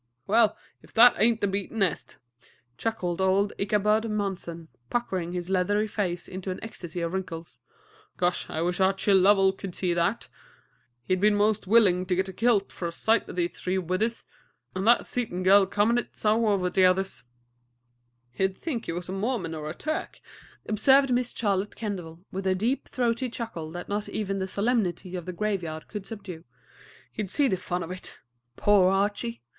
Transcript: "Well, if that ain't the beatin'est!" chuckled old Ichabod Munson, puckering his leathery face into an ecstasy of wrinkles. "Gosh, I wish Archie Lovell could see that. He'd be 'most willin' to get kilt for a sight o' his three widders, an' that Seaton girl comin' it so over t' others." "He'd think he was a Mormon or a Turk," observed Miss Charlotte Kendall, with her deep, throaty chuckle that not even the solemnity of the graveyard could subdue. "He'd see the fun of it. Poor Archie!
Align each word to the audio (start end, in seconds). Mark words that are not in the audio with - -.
"Well, 0.25 0.57
if 0.81 0.91
that 0.93 1.13
ain't 1.19 1.41
the 1.41 1.47
beatin'est!" 1.47 2.15
chuckled 2.75 3.21
old 3.21 3.53
Ichabod 3.59 4.09
Munson, 4.09 4.67
puckering 4.89 5.31
his 5.33 5.47
leathery 5.47 5.85
face 5.85 6.27
into 6.27 6.49
an 6.49 6.57
ecstasy 6.63 7.01
of 7.01 7.13
wrinkles. 7.13 7.59
"Gosh, 8.17 8.49
I 8.49 8.63
wish 8.63 8.79
Archie 8.79 9.13
Lovell 9.13 9.53
could 9.53 9.75
see 9.75 9.93
that. 9.93 10.27
He'd 11.03 11.21
be 11.21 11.29
'most 11.29 11.67
willin' 11.67 12.07
to 12.07 12.15
get 12.15 12.35
kilt 12.35 12.71
for 12.71 12.87
a 12.87 12.91
sight 12.91 13.29
o' 13.29 13.35
his 13.35 13.51
three 13.51 13.77
widders, 13.77 14.25
an' 14.75 14.85
that 14.85 15.05
Seaton 15.05 15.43
girl 15.43 15.67
comin' 15.67 15.99
it 15.99 16.15
so 16.15 16.47
over 16.47 16.71
t' 16.71 16.83
others." 16.83 17.23
"He'd 18.31 18.57
think 18.57 18.87
he 18.87 18.93
was 18.93 19.07
a 19.07 19.11
Mormon 19.11 19.53
or 19.53 19.69
a 19.69 19.75
Turk," 19.75 20.19
observed 20.65 21.13
Miss 21.13 21.31
Charlotte 21.31 21.75
Kendall, 21.75 22.25
with 22.31 22.45
her 22.45 22.55
deep, 22.55 22.87
throaty 22.87 23.29
chuckle 23.29 23.71
that 23.73 23.87
not 23.87 24.09
even 24.09 24.39
the 24.39 24.47
solemnity 24.47 25.15
of 25.15 25.27
the 25.27 25.31
graveyard 25.31 25.87
could 25.87 26.07
subdue. 26.07 26.43
"He'd 27.11 27.29
see 27.29 27.47
the 27.47 27.55
fun 27.55 27.83
of 27.83 27.91
it. 27.91 28.17
Poor 28.55 28.89
Archie! 28.91 29.43